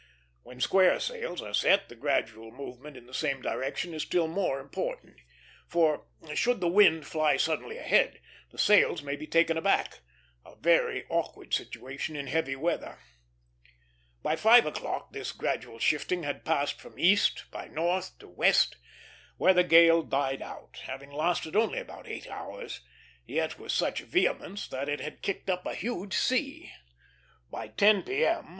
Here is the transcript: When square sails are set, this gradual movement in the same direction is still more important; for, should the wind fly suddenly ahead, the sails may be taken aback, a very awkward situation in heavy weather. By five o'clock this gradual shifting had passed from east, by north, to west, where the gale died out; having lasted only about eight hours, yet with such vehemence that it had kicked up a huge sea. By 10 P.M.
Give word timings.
When 0.41 0.59
square 0.59 0.99
sails 0.99 1.43
are 1.43 1.53
set, 1.53 1.87
this 1.87 1.99
gradual 1.99 2.49
movement 2.49 2.97
in 2.97 3.05
the 3.05 3.13
same 3.13 3.39
direction 3.39 3.93
is 3.93 4.01
still 4.01 4.27
more 4.27 4.59
important; 4.59 5.19
for, 5.67 6.07
should 6.33 6.59
the 6.59 6.67
wind 6.67 7.05
fly 7.05 7.37
suddenly 7.37 7.77
ahead, 7.77 8.19
the 8.49 8.57
sails 8.57 9.03
may 9.03 9.15
be 9.15 9.27
taken 9.27 9.57
aback, 9.57 9.99
a 10.43 10.55
very 10.55 11.05
awkward 11.07 11.53
situation 11.53 12.15
in 12.15 12.25
heavy 12.25 12.55
weather. 12.55 12.97
By 14.23 14.35
five 14.35 14.65
o'clock 14.65 15.13
this 15.13 15.31
gradual 15.31 15.77
shifting 15.77 16.23
had 16.23 16.43
passed 16.45 16.81
from 16.81 16.97
east, 16.97 17.43
by 17.51 17.67
north, 17.67 18.17
to 18.17 18.27
west, 18.27 18.77
where 19.37 19.53
the 19.53 19.63
gale 19.63 20.01
died 20.01 20.41
out; 20.41 20.79
having 20.85 21.11
lasted 21.11 21.55
only 21.55 21.77
about 21.77 22.07
eight 22.07 22.25
hours, 22.27 22.81
yet 23.27 23.59
with 23.59 23.71
such 23.71 23.99
vehemence 24.01 24.67
that 24.67 24.89
it 24.89 24.99
had 24.99 25.21
kicked 25.21 25.47
up 25.47 25.67
a 25.67 25.75
huge 25.75 26.15
sea. 26.15 26.71
By 27.51 27.67
10 27.67 28.01
P.M. 28.01 28.49